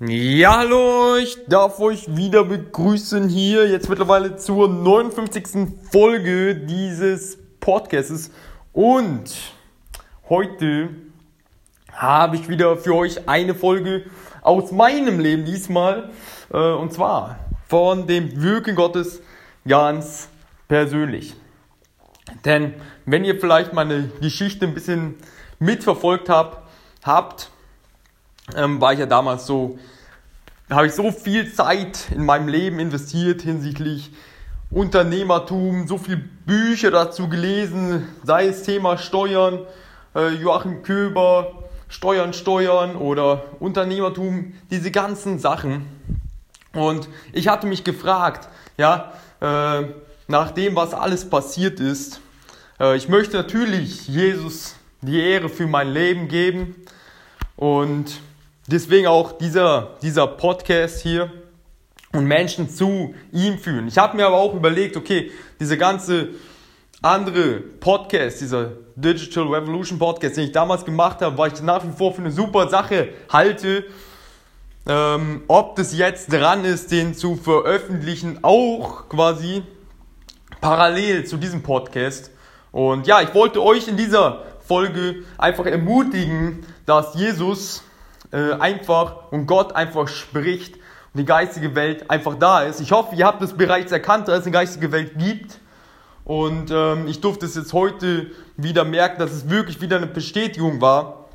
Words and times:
Ja, 0.00 0.56
hallo, 0.56 1.14
ich 1.18 1.38
darf 1.46 1.78
euch 1.78 2.16
wieder 2.16 2.42
begrüßen 2.42 3.28
hier 3.28 3.68
jetzt 3.68 3.88
mittlerweile 3.88 4.34
zur 4.34 4.68
59. 4.68 5.68
Folge 5.92 6.56
dieses 6.56 7.38
Podcasts. 7.60 8.32
Und 8.72 9.30
heute 10.28 10.88
habe 11.92 12.34
ich 12.34 12.48
wieder 12.48 12.76
für 12.76 12.96
euch 12.96 13.28
eine 13.28 13.54
Folge 13.54 14.06
aus 14.42 14.72
meinem 14.72 15.20
Leben 15.20 15.44
diesmal. 15.44 16.10
Äh, 16.52 16.72
und 16.72 16.92
zwar 16.92 17.38
von 17.68 18.08
dem 18.08 18.42
Wirken 18.42 18.74
Gottes 18.74 19.22
ganz 19.64 20.28
persönlich. 20.66 21.34
Denn 22.44 22.74
wenn 23.06 23.24
ihr 23.24 23.38
vielleicht 23.38 23.72
meine 23.72 24.10
Geschichte 24.20 24.66
ein 24.66 24.74
bisschen 24.74 25.14
mitverfolgt 25.60 26.28
habt, 26.28 26.68
habt 27.04 27.52
ähm, 28.54 28.80
war 28.80 28.92
ich 28.92 28.98
ja 28.98 29.06
damals 29.06 29.46
so, 29.46 29.78
habe 30.70 30.86
ich 30.86 30.92
so 30.92 31.10
viel 31.10 31.52
Zeit 31.52 32.10
in 32.10 32.24
meinem 32.24 32.48
Leben 32.48 32.78
investiert 32.78 33.42
hinsichtlich 33.42 34.10
Unternehmertum, 34.70 35.86
so 35.86 35.98
viele 35.98 36.16
Bücher 36.16 36.90
dazu 36.90 37.28
gelesen, 37.28 38.08
sei 38.24 38.48
es 38.48 38.62
Thema 38.64 38.98
Steuern, 38.98 39.60
äh, 40.14 40.30
Joachim 40.30 40.82
Köber, 40.82 41.64
Steuern, 41.88 42.32
Steuern 42.32 42.96
oder 42.96 43.44
Unternehmertum, 43.60 44.54
diese 44.70 44.90
ganzen 44.90 45.38
Sachen. 45.38 45.86
Und 46.74 47.08
ich 47.32 47.48
hatte 47.48 47.66
mich 47.66 47.84
gefragt, 47.84 48.48
ja, 48.76 49.12
äh, 49.40 49.84
nach 50.26 50.50
dem, 50.50 50.74
was 50.74 50.92
alles 50.92 51.28
passiert 51.28 51.78
ist, 51.78 52.20
äh, 52.80 52.96
ich 52.96 53.08
möchte 53.08 53.36
natürlich 53.36 54.08
Jesus 54.08 54.74
die 55.02 55.20
Ehre 55.20 55.48
für 55.48 55.66
mein 55.66 55.92
Leben 55.92 56.28
geben 56.28 56.74
und 57.56 58.20
Deswegen 58.66 59.06
auch 59.06 59.32
dieser, 59.32 59.90
dieser 60.00 60.26
Podcast 60.26 61.00
hier 61.00 61.30
und 62.12 62.26
Menschen 62.26 62.70
zu 62.70 63.14
ihm 63.30 63.58
führen. 63.58 63.88
Ich 63.88 63.98
habe 63.98 64.16
mir 64.16 64.26
aber 64.26 64.36
auch 64.36 64.54
überlegt, 64.54 64.96
okay, 64.96 65.30
diese 65.60 65.76
ganze 65.76 66.28
andere 67.02 67.60
Podcast, 67.60 68.40
dieser 68.40 68.72
Digital 68.96 69.48
Revolution 69.48 69.98
Podcast, 69.98 70.38
den 70.38 70.44
ich 70.44 70.52
damals 70.52 70.84
gemacht 70.84 71.20
habe, 71.20 71.36
weil 71.36 71.52
ich 71.52 71.60
nach 71.60 71.84
wie 71.84 71.92
vor 71.92 72.14
für 72.14 72.22
eine 72.22 72.30
super 72.30 72.68
Sache 72.68 73.10
halte, 73.30 73.84
ähm, 74.86 75.42
ob 75.48 75.76
das 75.76 75.96
jetzt 75.96 76.32
dran 76.32 76.64
ist, 76.64 76.90
den 76.90 77.14
zu 77.14 77.36
veröffentlichen, 77.36 78.38
auch 78.42 79.08
quasi 79.10 79.62
parallel 80.62 81.24
zu 81.24 81.36
diesem 81.36 81.62
Podcast. 81.62 82.30
Und 82.72 83.06
ja, 83.06 83.20
ich 83.20 83.34
wollte 83.34 83.62
euch 83.62 83.88
in 83.88 83.98
dieser 83.98 84.42
Folge 84.66 85.24
einfach 85.36 85.66
ermutigen, 85.66 86.64
dass 86.86 87.14
Jesus 87.14 87.82
äh, 88.34 88.52
einfach 88.54 89.30
und 89.30 89.46
Gott 89.46 89.76
einfach 89.76 90.08
spricht 90.08 90.74
und 90.74 91.20
die 91.20 91.24
geistige 91.24 91.76
Welt 91.76 92.10
einfach 92.10 92.34
da 92.34 92.62
ist. 92.62 92.80
Ich 92.80 92.90
hoffe, 92.90 93.14
ihr 93.14 93.26
habt 93.26 93.40
es 93.42 93.52
bereits 93.52 93.92
erkannt, 93.92 94.26
dass 94.26 94.40
es 94.40 94.46
eine 94.46 94.52
geistige 94.52 94.90
Welt 94.90 95.12
gibt. 95.16 95.60
Und 96.24 96.72
ähm, 96.72 97.06
ich 97.06 97.20
durfte 97.20 97.46
es 97.46 97.54
jetzt 97.54 97.72
heute 97.72 98.32
wieder 98.56 98.84
merken, 98.84 99.20
dass 99.20 99.30
es 99.30 99.48
wirklich 99.48 99.80
wieder 99.80 99.98
eine 99.98 100.08
Bestätigung 100.08 100.80
war, 100.80 101.26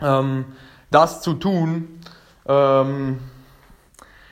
ähm, 0.00 0.44
das 0.92 1.22
zu 1.22 1.34
tun. 1.34 1.98
Ähm, 2.46 3.18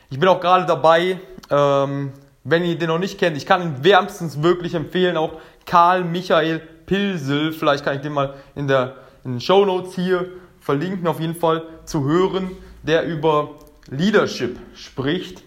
ich 0.09 0.21
bin 0.21 0.29
auch 0.29 0.41
gerade 0.41 0.65
dabei, 0.65 1.19
ähm, 1.51 2.13
wenn 2.45 2.65
ihr 2.65 2.79
den 2.79 2.89
noch 2.89 3.01
nicht 3.01 3.19
kennt, 3.19 3.37
ich 3.37 3.47
kann 3.47 3.63
ihn 3.63 3.83
wärmstens 3.83 4.43
wirklich 4.43 4.75
empfehlen, 4.75 5.17
auch 5.17 5.41
Karl 5.65 6.05
Michael 6.05 6.61
Pilsel, 6.87 7.53
vielleicht 7.53 7.85
kann 7.85 7.97
ich 7.97 8.03
den 8.03 8.13
mal 8.13 8.35
in, 8.55 8.69
der, 8.69 8.95
in 9.25 9.33
den 9.33 9.41
Show 9.41 9.65
Notes 9.65 9.97
hier 9.97 10.27
verlinken 10.67 11.07
auf 11.07 11.21
jeden 11.21 11.37
Fall, 11.37 11.63
zu 11.85 12.05
hören, 12.05 12.51
der 12.83 13.05
über 13.05 13.51
Leadership 13.89 14.59
spricht. 14.75 15.45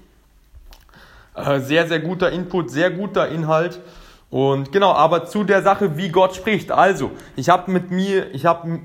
Äh, 1.36 1.60
sehr, 1.60 1.90
sehr 1.90 2.00
guter 2.00 2.32
Input, 2.32 2.72
sehr 2.72 2.90
guter 2.90 3.28
Inhalt. 3.28 3.82
Und 4.30 4.72
genau, 4.72 4.94
aber 4.94 5.26
zu 5.26 5.44
der 5.44 5.62
Sache, 5.62 5.98
wie 5.98 6.08
Gott 6.08 6.36
spricht. 6.36 6.72
Also, 6.72 7.12
ich 7.36 7.50
habe 7.50 7.70
mit 7.70 7.92
mir, 7.92 8.34
ich 8.34 8.46
habe 8.46 8.80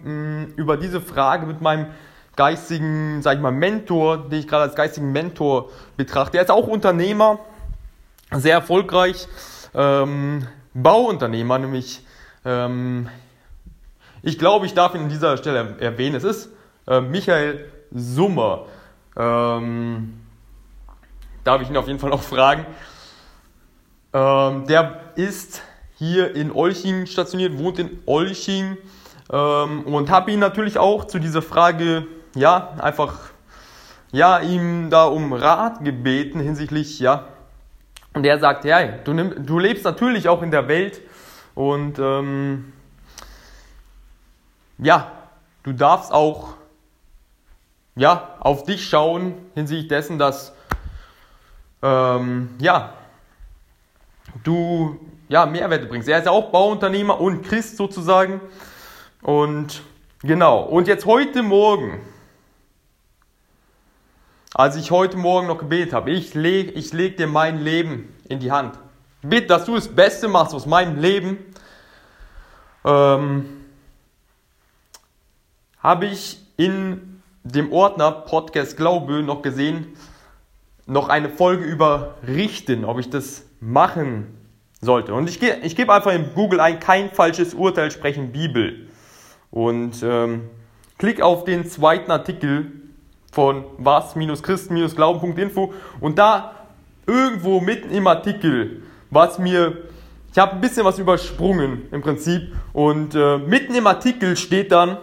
über 0.56 0.77
diese 0.77 1.00
Frage 1.00 1.47
mit 1.47 1.61
meinem 1.61 1.87
geistigen, 2.34 3.23
sag 3.23 3.37
ich 3.37 3.41
mal, 3.41 3.53
Mentor, 3.53 4.28
den 4.28 4.41
ich 4.41 4.49
gerade 4.49 4.65
als 4.65 4.75
geistigen 4.75 5.12
Mentor 5.12 5.71
betrachte. 5.97 6.39
Er 6.39 6.43
ist 6.43 6.50
auch 6.50 6.67
Unternehmer, 6.67 7.39
sehr 8.33 8.55
erfolgreich, 8.55 9.28
ähm, 9.73 10.49
Bauunternehmer, 10.73 11.59
nämlich 11.59 12.05
ähm, 12.44 13.09
ich 14.25 14.39
glaube, 14.39 14.67
ich 14.67 14.75
darf 14.75 14.95
ihn 14.95 15.03
an 15.03 15.09
dieser 15.09 15.37
Stelle 15.37 15.77
erwähnen. 15.79 16.17
Es 16.17 16.25
ist 16.25 16.51
äh, 16.87 17.01
Michael 17.01 17.71
Summer. 17.93 18.67
Ähm, 19.17 20.15
darf 21.45 21.61
ich 21.61 21.69
ihn 21.69 21.77
auf 21.77 21.87
jeden 21.87 21.99
Fall 21.99 22.12
auch 22.12 22.23
fragen. 22.23 22.67
Ähm, 24.15 24.67
der 24.67 25.01
ist 25.17 25.62
hier 25.97 26.35
in 26.35 26.51
Olching 26.53 27.07
stationiert, 27.07 27.59
wohnt 27.59 27.79
in 27.79 27.99
Olching 28.07 28.79
ähm, 29.31 29.83
und 29.83 30.11
habe 30.11 30.33
ihn 30.33 30.41
natürlich 30.41 30.79
auch 30.79 31.05
zu 31.05 31.19
dieser 31.19 31.43
Frage, 31.43 32.06
ja, 32.35 32.75
einfach, 32.81 33.31
ja, 34.11 34.41
ihm 34.41 34.89
da 34.89 35.05
um 35.05 35.33
Rat 35.33 35.85
gebeten 35.85 36.41
hinsichtlich, 36.41 36.99
ja. 36.99 37.27
Und 38.15 38.25
er 38.25 38.39
sagt, 38.39 38.65
ja, 38.65 38.87
du, 38.87 39.12
nimm, 39.12 39.45
du 39.45 39.59
lebst 39.59 39.85
natürlich 39.85 40.29
auch 40.29 40.43
in 40.43 40.51
der 40.51 40.67
Welt 40.69 41.01
und 41.55 41.99
ähm, 41.99 42.74
ja, 44.79 45.11
du 45.62 45.73
darfst 45.73 46.12
auch 46.12 46.55
ja, 47.97 48.37
auf 48.41 48.65
dich 48.65 48.89
schauen 48.89 49.35
hinsichtlich 49.55 49.89
dessen, 49.89 50.19
dass 50.19 50.53
ähm, 51.83 52.51
ja, 52.59 52.95
du 54.43 54.99
ja, 55.29 55.47
Mehrwerte 55.47 55.87
bringst. 55.87 56.09
Er 56.09 56.19
ist 56.19 56.25
ja 56.25 56.31
auch 56.33 56.51
Bauunternehmer 56.51 57.21
und 57.21 57.43
Christ 57.43 57.77
sozusagen. 57.77 58.41
Und 59.23 59.83
genau, 60.23 60.62
und 60.62 60.89
jetzt 60.89 61.06
heute 61.06 61.43
Morgen, 61.43 62.01
als 64.55 64.77
ich 64.77 64.91
heute 64.91 65.17
Morgen 65.17 65.47
noch 65.47 65.59
gebetet 65.59 65.93
habe, 65.93 66.11
ich 66.11 66.35
lege 66.35 66.73
ich 66.73 66.93
leg 66.93 67.17
dir 67.17 67.27
mein 67.27 67.61
Leben 67.61 68.15
in 68.29 68.41
die 68.41 68.53
Hand. 68.53 68.79
bitte, 69.23 69.47
dass 69.47 69.65
du 69.65 69.75
das 69.75 69.89
Beste 69.89 70.29
machst 70.29 70.55
aus 70.55 70.67
meinem 70.67 70.99
Leben. 71.01 71.39
Ähm, 72.85 73.64
habe 75.84 76.06
ich 76.06 76.41
in 76.56 77.21
dem 77.45 77.71
Ordner 77.71 78.11
Podcast 78.11 78.77
Glaube 78.78 79.22
noch 79.22 79.43
gesehen, 79.43 79.89
noch 80.87 81.11
eine 81.11 81.28
Folge 81.28 81.65
über 81.65 82.15
Richten, 82.27 82.87
ob 82.87 82.99
ich 82.99 83.11
das 83.11 83.45
machen 83.61 84.27
sollte. 84.81 85.12
Und 85.12 85.28
ich, 85.28 85.43
ich 85.43 85.77
gebe 85.77 85.93
einfach 85.93 86.12
in 86.12 86.33
Google 86.34 86.61
ein, 86.61 86.81
kein 86.81 87.11
falsches 87.11 87.53
Urteil 87.53 87.91
sprechen 87.91 88.33
Bibel. 88.33 88.89
Und 89.50 90.03
ähm, 90.03 90.49
klick 90.97 91.21
auf 91.21 91.44
den 91.44 91.67
zweiten 91.67 92.11
Artikel 92.11 92.73
von 93.31 93.65
was-christen-glauben.info 93.77 95.75
und 96.00 96.19
da 96.19 96.55
irgendwo 97.06 97.61
mitten 97.61 97.91
im 97.91 98.06
Artikel, 98.06 98.83
was 99.11 99.39
mir, 99.39 99.83
ich 100.33 100.39
habe 100.39 100.53
ein 100.53 100.62
bisschen 100.62 100.87
was 100.87 100.99
übersprungen 100.99 101.83
im 101.91 102.00
Prinzip 102.00 102.55
und 102.73 103.15
äh, 103.15 103.37
mitten 103.37 103.75
im 103.75 103.87
Artikel 103.87 104.34
steht 104.39 104.73
dann, 104.73 104.97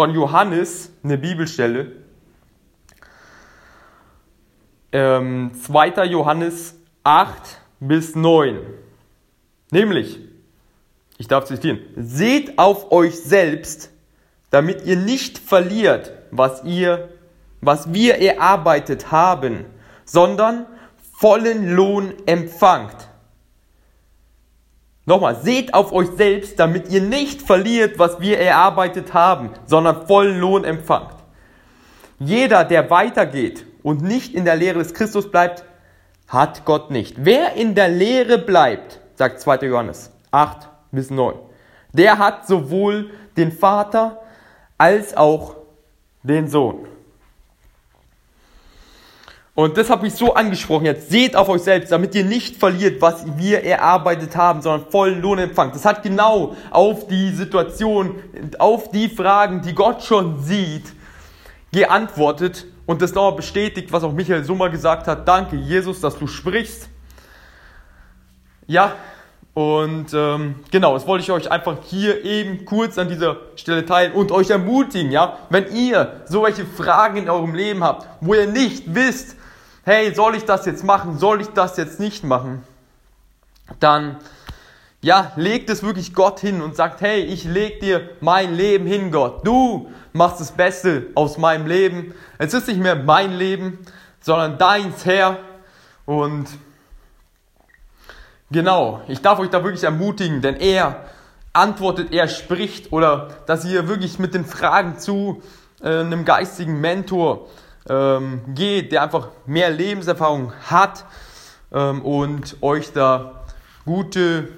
von 0.00 0.14
Johannes 0.14 0.90
eine 1.04 1.18
Bibelstelle. 1.18 1.92
Ähm, 4.92 5.50
2. 5.62 6.06
Johannes 6.06 6.74
8 7.04 7.60
bis 7.80 8.16
9. 8.16 8.60
Nämlich, 9.70 10.18
ich 11.18 11.28
darf 11.28 11.44
zitieren, 11.44 11.80
seht 11.96 12.58
auf 12.58 12.90
euch 12.92 13.20
selbst, 13.20 13.90
damit 14.48 14.86
ihr 14.86 14.96
nicht 14.96 15.36
verliert, 15.36 16.14
was 16.30 16.64
ihr, 16.64 17.10
was 17.60 17.92
wir 17.92 18.14
erarbeitet 18.22 19.12
haben, 19.12 19.66
sondern 20.06 20.64
vollen 21.12 21.76
Lohn 21.76 22.14
empfangt. 22.24 23.09
Nochmal, 25.06 25.36
seht 25.36 25.74
auf 25.74 25.92
euch 25.92 26.08
selbst, 26.16 26.58
damit 26.58 26.90
ihr 26.90 27.00
nicht 27.00 27.42
verliert, 27.42 27.98
was 27.98 28.20
wir 28.20 28.38
erarbeitet 28.38 29.14
haben, 29.14 29.50
sondern 29.66 30.06
vollen 30.06 30.38
Lohn 30.38 30.64
empfangt. 30.64 31.14
Jeder, 32.18 32.64
der 32.64 32.90
weitergeht 32.90 33.64
und 33.82 34.02
nicht 34.02 34.34
in 34.34 34.44
der 34.44 34.56
Lehre 34.56 34.78
des 34.78 34.92
Christus 34.92 35.30
bleibt, 35.30 35.64
hat 36.28 36.64
Gott 36.64 36.90
nicht. 36.90 37.16
Wer 37.24 37.54
in 37.54 37.74
der 37.74 37.88
Lehre 37.88 38.38
bleibt, 38.38 39.00
sagt 39.14 39.40
2. 39.40 39.66
Johannes 39.66 40.12
8 40.30 40.68
bis 40.92 41.10
9, 41.10 41.34
der 41.92 42.18
hat 42.18 42.46
sowohl 42.46 43.10
den 43.36 43.52
Vater 43.52 44.20
als 44.78 45.16
auch 45.16 45.56
den 46.22 46.46
Sohn. 46.48 46.86
Und 49.60 49.76
das 49.76 49.90
habe 49.90 50.06
ich 50.06 50.14
so 50.14 50.32
angesprochen 50.32 50.86
jetzt. 50.86 51.10
Seht 51.10 51.36
auf 51.36 51.50
euch 51.50 51.60
selbst, 51.60 51.92
damit 51.92 52.14
ihr 52.14 52.24
nicht 52.24 52.56
verliert, 52.56 53.02
was 53.02 53.26
wir 53.36 53.62
erarbeitet 53.62 54.34
haben, 54.34 54.62
sondern 54.62 54.90
vollen 54.90 55.20
Lohn 55.20 55.38
empfangt. 55.38 55.74
Das 55.74 55.84
hat 55.84 56.02
genau 56.02 56.56
auf 56.70 57.06
die 57.08 57.28
Situation, 57.32 58.14
auf 58.58 58.90
die 58.90 59.10
Fragen, 59.10 59.60
die 59.60 59.74
Gott 59.74 60.02
schon 60.02 60.42
sieht, 60.42 60.84
geantwortet 61.72 62.64
und 62.86 63.02
das 63.02 63.12
nochmal 63.12 63.34
bestätigt, 63.36 63.92
was 63.92 64.02
auch 64.02 64.14
Michael 64.14 64.44
Summer 64.44 64.70
gesagt 64.70 65.06
hat. 65.06 65.28
Danke, 65.28 65.56
Jesus, 65.56 66.00
dass 66.00 66.18
du 66.18 66.26
sprichst. 66.26 66.88
Ja, 68.66 68.94
und 69.52 70.14
ähm, 70.14 70.54
genau, 70.70 70.94
das 70.94 71.06
wollte 71.06 71.24
ich 71.24 71.32
euch 71.32 71.50
einfach 71.50 71.76
hier 71.84 72.24
eben 72.24 72.64
kurz 72.64 72.96
an 72.96 73.10
dieser 73.10 73.36
Stelle 73.56 73.84
teilen 73.84 74.12
und 74.12 74.32
euch 74.32 74.48
ermutigen, 74.48 75.12
ja, 75.12 75.36
wenn 75.50 75.70
ihr 75.76 76.22
so 76.24 76.44
welche 76.44 76.64
Fragen 76.64 77.18
in 77.18 77.28
eurem 77.28 77.54
Leben 77.54 77.84
habt, 77.84 78.08
wo 78.22 78.32
ihr 78.32 78.46
nicht 78.46 78.94
wisst, 78.94 79.36
hey, 79.90 80.14
soll 80.14 80.36
ich 80.36 80.44
das 80.44 80.66
jetzt 80.66 80.84
machen, 80.84 81.18
soll 81.18 81.40
ich 81.40 81.48
das 81.48 81.76
jetzt 81.76 81.98
nicht 81.98 82.22
machen, 82.22 82.62
dann 83.80 84.18
ja, 85.00 85.32
legt 85.34 85.68
es 85.68 85.82
wirklich 85.82 86.14
Gott 86.14 86.38
hin 86.38 86.62
und 86.62 86.76
sagt, 86.76 87.00
hey, 87.00 87.22
ich 87.22 87.42
leg 87.42 87.80
dir 87.80 88.10
mein 88.20 88.54
Leben 88.54 88.86
hin, 88.86 89.10
Gott. 89.10 89.44
Du 89.44 89.90
machst 90.12 90.40
das 90.40 90.52
Beste 90.52 91.08
aus 91.16 91.38
meinem 91.38 91.66
Leben. 91.66 92.14
Es 92.38 92.54
ist 92.54 92.68
nicht 92.68 92.78
mehr 92.78 92.94
mein 92.94 93.32
Leben, 93.32 93.78
sondern 94.20 94.58
deins 94.58 95.04
Herr. 95.06 95.38
Und 96.06 96.46
genau, 98.52 99.02
ich 99.08 99.20
darf 99.22 99.40
euch 99.40 99.50
da 99.50 99.64
wirklich 99.64 99.82
ermutigen, 99.82 100.40
denn 100.40 100.54
er 100.54 101.06
antwortet, 101.52 102.12
er 102.12 102.28
spricht 102.28 102.92
oder 102.92 103.38
dass 103.46 103.64
ihr 103.64 103.88
wirklich 103.88 104.20
mit 104.20 104.34
den 104.34 104.44
Fragen 104.44 105.00
zu 105.00 105.42
äh, 105.82 105.88
einem 105.88 106.24
geistigen 106.24 106.80
Mentor 106.80 107.48
ähm, 107.90 108.42
geht, 108.54 108.92
der 108.92 109.02
einfach 109.02 109.28
mehr 109.46 109.68
Lebenserfahrung 109.68 110.52
hat 110.70 111.04
ähm, 111.72 112.02
und 112.02 112.56
euch 112.62 112.92
da 112.92 113.44
gute 113.84 114.48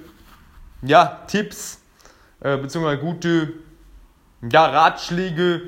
ja, 0.83 1.21
Tipps 1.27 1.81
äh, 2.41 2.57
bzw. 2.57 2.97
gute 2.97 3.53
ja, 4.51 4.65
Ratschläge 4.65 5.61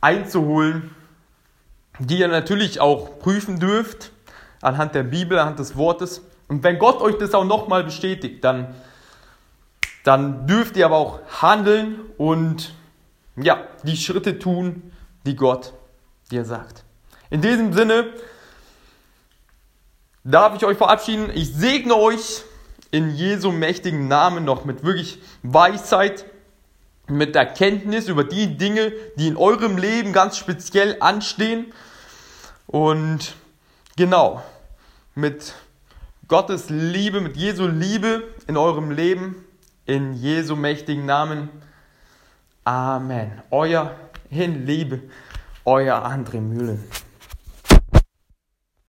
einzuholen, 0.00 0.90
die 2.00 2.18
ihr 2.18 2.28
natürlich 2.28 2.80
auch 2.80 3.20
prüfen 3.20 3.60
dürft 3.60 4.10
anhand 4.60 4.96
der 4.96 5.04
Bibel, 5.04 5.38
anhand 5.38 5.60
des 5.60 5.76
Wortes. 5.76 6.22
Und 6.48 6.64
wenn 6.64 6.78
Gott 6.78 7.00
euch 7.00 7.16
das 7.18 7.32
auch 7.34 7.44
nochmal 7.44 7.84
bestätigt, 7.84 8.42
dann, 8.42 8.74
dann 10.02 10.48
dürft 10.48 10.76
ihr 10.76 10.86
aber 10.86 10.96
auch 10.96 11.20
handeln 11.40 12.00
und 12.18 12.74
ja, 13.36 13.68
die 13.84 13.96
Schritte 13.96 14.40
tun, 14.40 14.92
die 15.24 15.36
Gott 15.36 15.72
dir 16.32 16.44
sagt. 16.44 16.84
In 17.30 17.40
diesem 17.40 17.72
Sinne 17.72 18.12
darf 20.24 20.56
ich 20.56 20.64
euch 20.64 20.76
verabschieden. 20.76 21.30
Ich 21.34 21.54
segne 21.54 21.96
euch 21.96 22.42
in 22.90 23.14
Jesu 23.14 23.52
mächtigen 23.52 24.08
Namen 24.08 24.44
noch 24.44 24.64
mit 24.64 24.84
wirklich 24.84 25.18
Weisheit, 25.42 26.26
mit 27.08 27.34
Erkenntnis 27.36 28.08
über 28.08 28.24
die 28.24 28.56
Dinge, 28.56 28.92
die 29.16 29.28
in 29.28 29.36
eurem 29.36 29.76
Leben 29.76 30.12
ganz 30.12 30.36
speziell 30.36 30.96
anstehen. 31.00 31.72
Und 32.66 33.34
genau, 33.96 34.42
mit 35.14 35.54
Gottes 36.28 36.70
Liebe, 36.70 37.20
mit 37.20 37.36
Jesu 37.36 37.66
Liebe 37.66 38.22
in 38.46 38.56
eurem 38.56 38.90
Leben, 38.90 39.44
in 39.84 40.14
Jesu 40.14 40.56
mächtigen 40.56 41.04
Namen. 41.04 41.48
Amen. 42.64 43.42
Euer 43.50 43.94
in 44.30 44.66
Liebe, 44.66 45.00
euer 45.64 46.04
André 46.04 46.40
Mühlen. 46.40 46.82